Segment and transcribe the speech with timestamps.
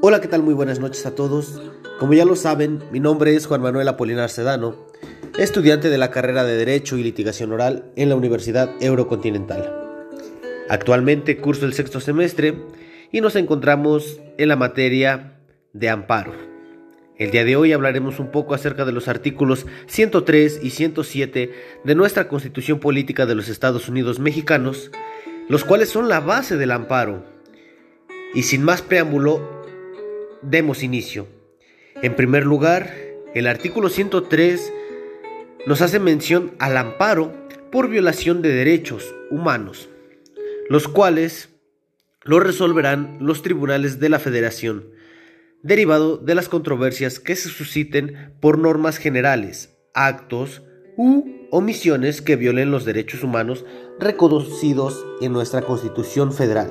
[0.00, 0.44] Hola, ¿qué tal?
[0.44, 1.60] Muy buenas noches a todos.
[1.98, 4.76] Como ya lo saben, mi nombre es Juan Manuel Apolinar Sedano,
[5.36, 9.74] estudiante de la carrera de Derecho y Litigación Oral en la Universidad Eurocontinental.
[10.68, 12.54] Actualmente curso el sexto semestre
[13.10, 15.40] y nos encontramos en la materia
[15.72, 16.32] de amparo.
[17.16, 21.94] El día de hoy hablaremos un poco acerca de los artículos 103 y 107 de
[21.96, 24.92] nuestra Constitución Política de los Estados Unidos Mexicanos,
[25.48, 27.24] los cuales son la base del amparo.
[28.32, 29.57] Y sin más preámbulo,
[30.42, 31.26] demos inicio.
[32.02, 32.94] En primer lugar,
[33.34, 34.72] el artículo 103
[35.66, 37.32] nos hace mención al amparo
[37.70, 39.88] por violación de derechos humanos,
[40.68, 41.50] los cuales
[42.22, 44.90] lo resolverán los tribunales de la Federación,
[45.62, 50.62] derivado de las controversias que se susciten por normas generales, actos
[50.96, 53.64] u omisiones que violen los derechos humanos
[53.98, 56.70] reconocidos en nuestra Constitución Federal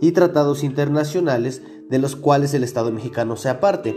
[0.00, 3.96] y tratados internacionales de los cuales el Estado mexicano sea parte,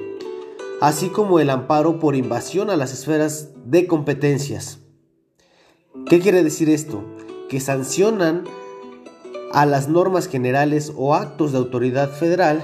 [0.82, 4.80] así como el amparo por invasión a las esferas de competencias.
[6.08, 7.04] ¿Qué quiere decir esto?
[7.50, 8.46] Que sancionan
[9.54, 12.64] a las normas generales o actos de autoridad federal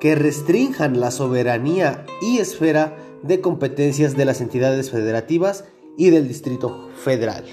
[0.00, 5.64] que restrinjan la soberanía y esfera de competencias de las entidades federativas
[5.96, 7.44] y del Distrito Federal.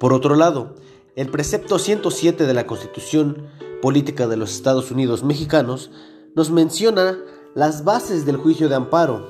[0.00, 0.74] Por otro lado,
[1.14, 3.46] el precepto 107 de la Constitución
[3.80, 5.90] Política de los Estados Unidos Mexicanos
[6.34, 7.18] nos menciona
[7.54, 9.26] las bases del juicio de amparo,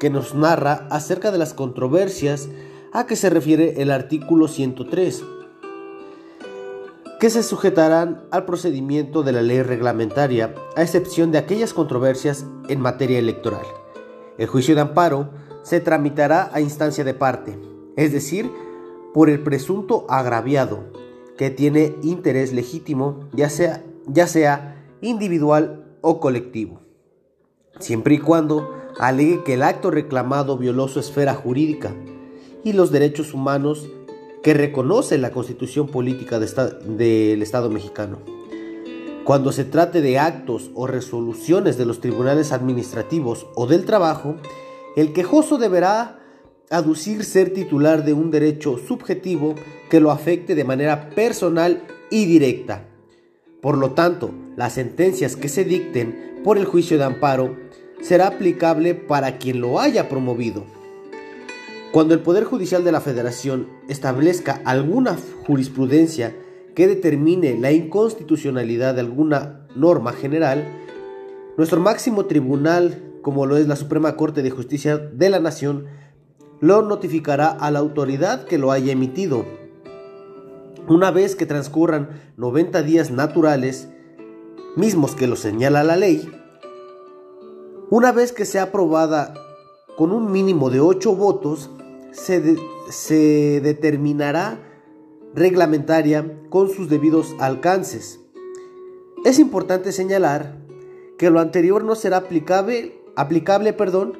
[0.00, 2.48] que nos narra acerca de las controversias
[2.92, 5.22] a que se refiere el artículo 103,
[7.20, 12.80] que se sujetarán al procedimiento de la ley reglamentaria, a excepción de aquellas controversias en
[12.80, 13.64] materia electoral.
[14.36, 15.30] El juicio de amparo
[15.62, 17.58] se tramitará a instancia de parte,
[17.96, 18.50] es decir,
[19.14, 20.84] por el presunto agraviado,
[21.36, 26.80] que tiene interés legítimo, ya sea, ya sea individual o colectivo,
[27.78, 31.94] siempre y cuando alegue que el acto reclamado violó su esfera jurídica
[32.62, 33.88] y los derechos humanos
[34.42, 38.18] que reconoce la Constitución Política del Estado mexicano.
[39.24, 44.36] Cuando se trate de actos o resoluciones de los tribunales administrativos o del trabajo,
[44.96, 46.23] el quejoso deberá
[46.70, 49.54] aducir ser titular de un derecho subjetivo
[49.90, 52.86] que lo afecte de manera personal y directa.
[53.60, 57.56] Por lo tanto, las sentencias que se dicten por el juicio de amparo
[58.00, 60.64] será aplicable para quien lo haya promovido.
[61.92, 65.16] Cuando el Poder Judicial de la Federación establezca alguna
[65.46, 66.34] jurisprudencia
[66.74, 70.64] que determine la inconstitucionalidad de alguna norma general,
[71.56, 75.86] nuestro máximo tribunal, como lo es la Suprema Corte de Justicia de la Nación,
[76.64, 79.44] lo notificará a la autoridad que lo haya emitido.
[80.88, 83.90] Una vez que transcurran 90 días naturales,
[84.74, 86.26] mismos que lo señala la ley,
[87.90, 89.34] una vez que sea aprobada
[89.98, 91.70] con un mínimo de 8 votos,
[92.12, 92.56] se,
[92.88, 94.58] se determinará
[95.34, 98.20] reglamentaria con sus debidos alcances.
[99.26, 100.56] Es importante señalar
[101.18, 104.18] que lo anterior no será aplicable, aplicable perdón,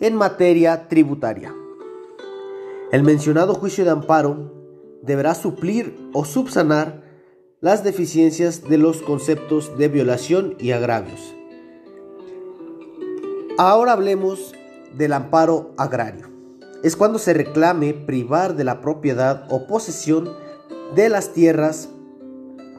[0.00, 1.54] en materia tributaria.
[2.90, 4.50] El mencionado juicio de amparo
[5.02, 7.02] deberá suplir o subsanar
[7.60, 11.34] las deficiencias de los conceptos de violación y agravios.
[13.58, 14.54] Ahora hablemos
[14.96, 16.30] del amparo agrario.
[16.82, 20.32] Es cuando se reclame privar de la propiedad o posesión
[20.94, 21.90] de las tierras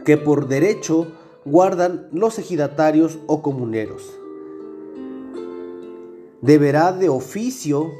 [0.05, 1.11] que por derecho
[1.45, 4.11] guardan los ejidatarios o comuneros.
[6.41, 7.91] Deberá de oficio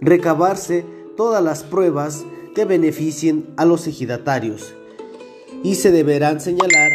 [0.00, 0.84] recabarse
[1.16, 2.24] todas las pruebas
[2.54, 4.74] que beneficien a los ejidatarios
[5.62, 6.92] y se deberán señalar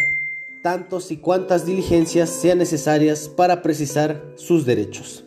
[0.61, 5.23] tantos y cuantas diligencias sean necesarias para precisar sus derechos.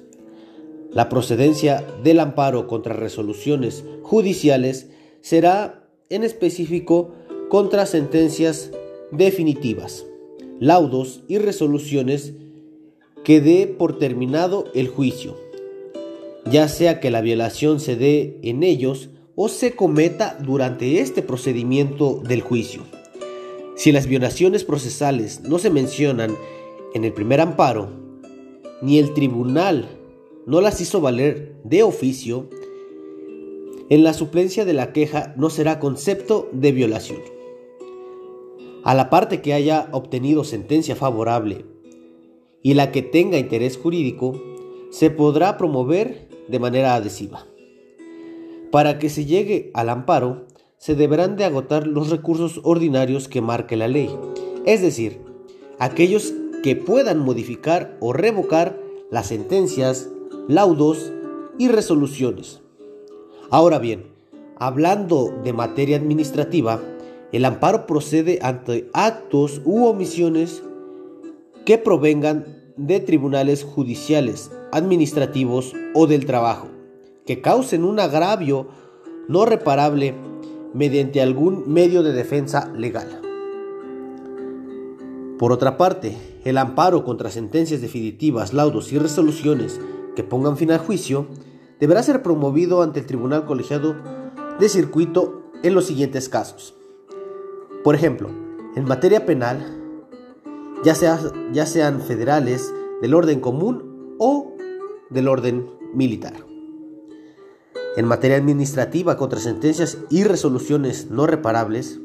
[0.90, 4.88] La procedencia del amparo contra resoluciones judiciales
[5.20, 7.14] será en específico
[7.48, 8.70] contra sentencias
[9.10, 10.06] definitivas,
[10.60, 12.32] laudos y resoluciones
[13.24, 15.43] que dé por terminado el juicio
[16.50, 22.20] ya sea que la violación se dé en ellos o se cometa durante este procedimiento
[22.22, 22.82] del juicio.
[23.76, 26.36] Si las violaciones procesales no se mencionan
[26.94, 27.88] en el primer amparo,
[28.82, 29.88] ni el tribunal
[30.46, 32.48] no las hizo valer de oficio,
[33.90, 37.20] en la suplencia de la queja no será concepto de violación.
[38.84, 41.64] A la parte que haya obtenido sentencia favorable
[42.62, 44.40] y la que tenga interés jurídico,
[44.90, 47.46] se podrá promover de manera adhesiva.
[48.70, 50.46] Para que se llegue al amparo,
[50.78, 54.10] se deberán de agotar los recursos ordinarios que marque la ley,
[54.66, 55.20] es decir,
[55.78, 58.78] aquellos que puedan modificar o revocar
[59.10, 60.08] las sentencias,
[60.48, 61.12] laudos
[61.58, 62.60] y resoluciones.
[63.50, 64.06] Ahora bien,
[64.58, 66.80] hablando de materia administrativa,
[67.32, 70.62] el amparo procede ante actos u omisiones
[71.64, 76.68] que provengan de tribunales judiciales, administrativos o del trabajo,
[77.26, 78.68] que causen un agravio
[79.28, 80.14] no reparable
[80.72, 83.20] mediante algún medio de defensa legal.
[85.38, 89.80] Por otra parte, el amparo contra sentencias definitivas, laudos y resoluciones
[90.14, 91.26] que pongan fin al juicio
[91.80, 93.96] deberá ser promovido ante el Tribunal Colegiado
[94.58, 96.74] de Circuito en los siguientes casos.
[97.82, 98.28] Por ejemplo,
[98.76, 99.83] en materia penal,
[100.84, 100.94] ya,
[101.52, 104.54] ya sean federales, del orden común o
[105.10, 106.34] del orden militar.
[107.96, 112.00] En materia administrativa contra sentencias y resoluciones no reparables,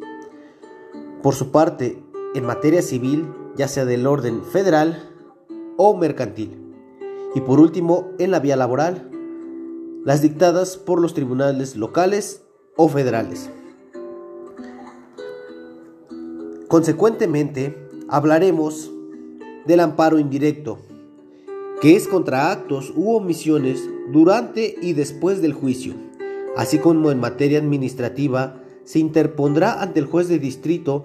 [1.21, 2.03] por su parte,
[2.35, 5.09] en materia civil, ya sea del orden federal
[5.77, 6.57] o mercantil.
[7.35, 9.09] Y por último, en la vía laboral,
[10.05, 12.43] las dictadas por los tribunales locales
[12.77, 13.49] o federales.
[16.67, 18.91] Consecuentemente, hablaremos
[19.65, 20.79] del amparo indirecto,
[21.81, 25.93] que es contra actos u omisiones durante y después del juicio,
[26.57, 31.03] así como en materia administrativa se interpondrá ante el juez de distrito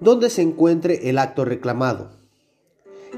[0.00, 2.10] donde se encuentre el acto reclamado.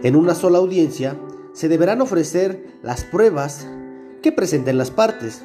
[0.03, 1.17] En una sola audiencia
[1.53, 3.69] se deberán ofrecer las pruebas
[4.23, 5.45] que presenten las partes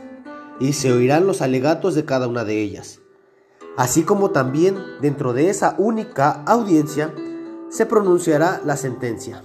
[0.59, 2.99] y se oirán los alegatos de cada una de ellas.
[3.77, 7.13] Así como también dentro de esa única audiencia
[7.69, 9.43] se pronunciará la sentencia.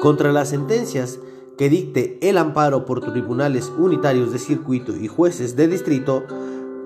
[0.00, 1.18] Contra las sentencias
[1.58, 6.24] que dicte el amparo por tribunales unitarios de circuito y jueces de distrito,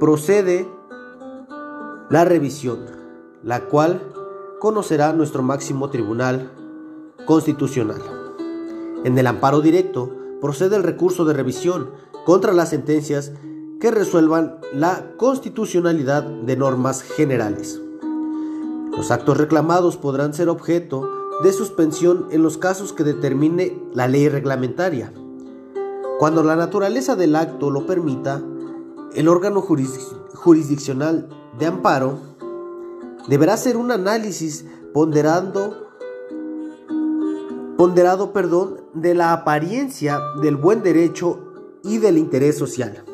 [0.00, 0.68] procede
[2.10, 2.94] la revisión
[3.44, 4.00] la cual
[4.58, 6.50] conocerá nuestro máximo tribunal
[7.26, 8.00] constitucional.
[9.04, 10.10] En el amparo directo
[10.40, 11.90] procede el recurso de revisión
[12.24, 13.32] contra las sentencias
[13.80, 17.83] que resuelvan la constitucionalidad de normas generales.
[18.96, 21.10] Los actos reclamados podrán ser objeto
[21.42, 25.12] de suspensión en los casos que determine la ley reglamentaria.
[26.18, 28.40] Cuando la naturaleza del acto lo permita,
[29.14, 32.18] el órgano jurisdiccional de amparo
[33.28, 35.84] deberá ser un análisis ponderando
[37.76, 41.40] ponderado, perdón, de la apariencia del buen derecho
[41.82, 43.04] y del interés social.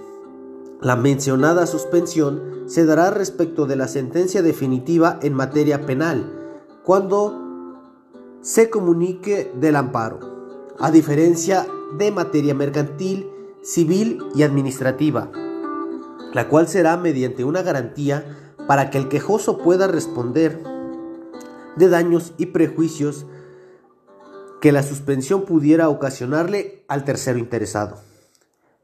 [0.81, 7.81] La mencionada suspensión se dará respecto de la sentencia definitiva en materia penal, cuando
[8.43, 10.20] se comunique del amparo,
[10.78, 11.67] a diferencia
[11.99, 13.28] de materia mercantil,
[13.61, 15.32] civil y administrativa,
[16.32, 20.62] la cual será mediante una garantía para que el quejoso pueda responder
[21.75, 23.26] de daños y prejuicios
[24.61, 28.10] que la suspensión pudiera ocasionarle al tercero interesado.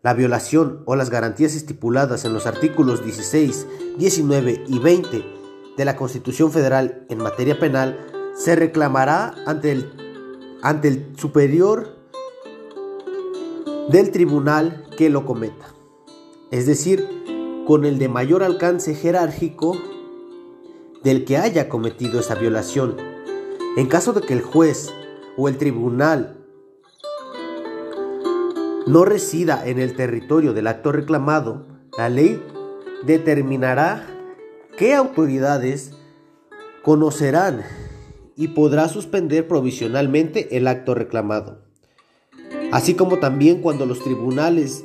[0.06, 3.66] La violación o las garantías estipuladas en los artículos 16,
[3.98, 5.24] 19 y 20
[5.76, 8.06] de la Constitución Federal en materia penal
[8.36, 11.96] se reclamará ante el, ante el superior
[13.88, 15.74] del tribunal que lo cometa,
[16.52, 19.76] es decir, con el de mayor alcance jerárquico
[21.02, 22.96] del que haya cometido esa violación.
[23.76, 24.88] En caso de que el juez
[25.36, 26.45] o el tribunal
[28.86, 31.66] no resida en el territorio del acto reclamado,
[31.98, 32.42] la ley
[33.04, 34.06] determinará
[34.76, 35.92] qué autoridades
[36.82, 37.62] conocerán
[38.36, 41.62] y podrá suspender provisionalmente el acto reclamado.
[42.72, 44.84] Así como también cuando los tribunales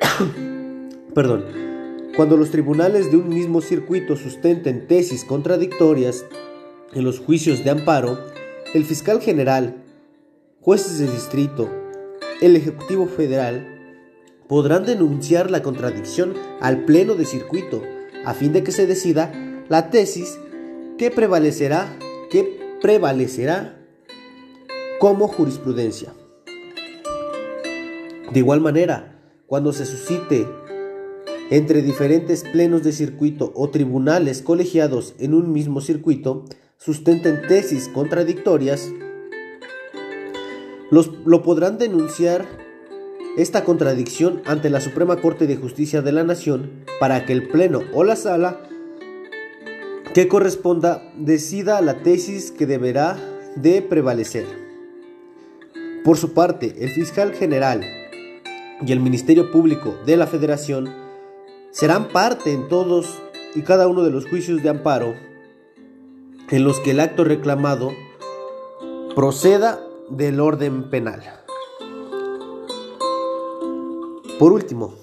[1.14, 1.44] perdón,
[2.16, 6.24] cuando los tribunales de un mismo circuito sustenten tesis contradictorias
[6.92, 8.18] en los juicios de amparo,
[8.74, 9.84] el fiscal general,
[10.60, 11.70] jueces de distrito,
[12.40, 13.66] el Ejecutivo Federal
[14.48, 17.82] podrán denunciar la contradicción al Pleno de Circuito
[18.24, 19.32] a fin de que se decida
[19.68, 20.38] la tesis
[20.98, 21.96] que prevalecerá,
[22.30, 23.78] que prevalecerá
[24.98, 26.12] como jurisprudencia.
[28.32, 30.46] De igual manera, cuando se suscite
[31.50, 36.44] entre diferentes plenos de circuito o tribunales colegiados en un mismo circuito
[36.76, 38.90] sustenten tesis contradictorias,
[40.90, 42.46] los, lo podrán denunciar
[43.36, 47.80] esta contradicción ante la Suprema Corte de Justicia de la Nación para que el Pleno
[47.94, 48.60] o la Sala
[50.14, 53.16] que corresponda decida la tesis que deberá
[53.54, 54.44] de prevalecer.
[56.04, 57.84] Por su parte, el fiscal general
[58.84, 60.92] y el Ministerio Público de la Federación
[61.70, 63.18] serán parte en todos
[63.54, 65.14] y cada uno de los juicios de amparo
[66.50, 67.92] en los que el acto reclamado
[69.14, 71.22] proceda del orden penal.
[74.38, 74.94] Por último,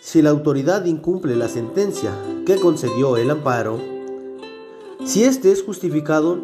[0.00, 2.10] si la autoridad incumple la sentencia
[2.44, 3.78] que concedió el amparo,
[5.04, 6.38] si éste es justificado,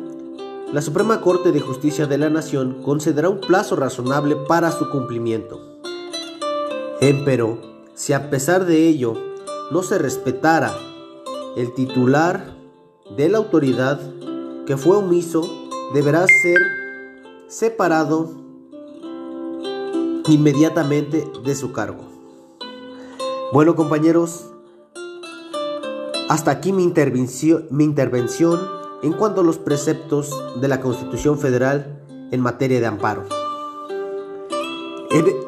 [0.72, 5.80] la Suprema Corte de Justicia de la Nación concederá un plazo razonable para su cumplimiento.
[7.00, 7.60] Empero,
[7.94, 9.14] si a pesar de ello
[9.70, 10.72] no se respetara
[11.56, 12.56] el titular
[13.16, 14.00] de la autoridad
[14.66, 15.48] que fue omiso,
[15.94, 16.87] deberá ser
[17.48, 18.30] separado
[20.28, 22.04] inmediatamente de su cargo.
[23.52, 24.52] Bueno compañeros,
[26.28, 27.66] hasta aquí mi intervención,
[29.02, 33.24] en cuanto a los preceptos de la Constitución Federal en materia de amparo.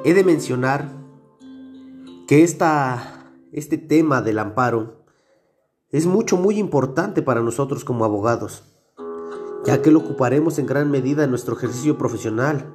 [0.03, 0.91] He de, mencionar
[2.27, 5.05] que esta, este tema del amparo
[5.91, 8.63] es mucho, muy importante para nosotros como abogados,
[9.65, 12.75] ya que lo ocuparemos en gran medida en nuestro ejercicio profesional,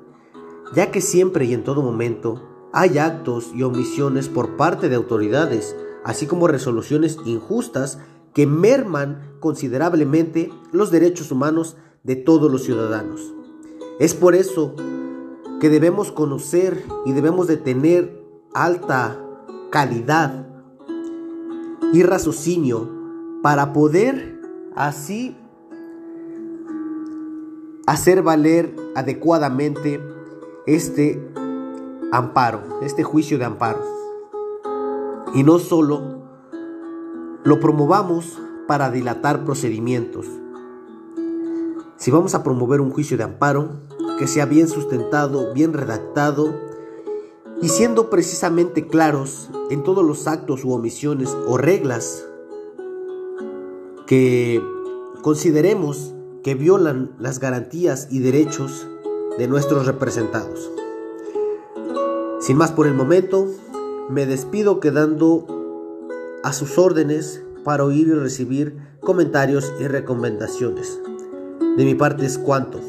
[0.74, 2.42] ya que siempre y en todo momento
[2.74, 8.00] hay actos y omisiones por parte de autoridades, así como resoluciones injustas
[8.34, 13.34] que merman considerablemente los derechos humanos de todos los ciudadanos.
[14.00, 14.75] Es por eso
[15.62, 18.22] que debemos conocer y debemos de tener
[18.54, 19.20] alta
[19.72, 20.48] calidad
[21.94, 22.89] y raciocinio
[23.42, 24.42] para poder
[24.75, 25.38] así
[27.86, 30.01] hacer valer adecuadamente
[30.65, 31.22] este
[32.12, 33.82] amparo, este juicio de amparo.
[35.34, 36.01] Y no solo
[37.44, 40.25] lo promovamos para dilatar procedimientos.
[41.98, 43.70] Si vamos a promover un juicio de amparo,
[44.18, 46.54] que sea bien sustentado, bien redactado
[47.62, 52.25] y siendo precisamente claros en todos los actos u omisiones o reglas
[54.08, 54.62] que
[55.22, 56.15] consideremos
[56.46, 58.88] que violan las garantías y derechos
[59.40, 60.72] de nuestros representados.
[62.40, 63.48] Sin más por el momento,
[64.12, 65.48] me despido quedando
[66.44, 71.02] a sus órdenes para oír y recibir comentarios y recomendaciones.
[71.78, 72.80] De mi parte es cuanto.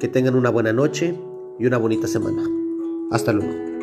[0.00, 1.16] Que tengan una buena noche
[1.60, 2.42] y una bonita semana.
[3.12, 3.73] Hasta luego.